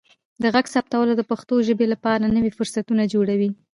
[0.41, 3.49] د غږ ثبتول د پښتو ژبې لپاره نوي فرصتونه جوړوي.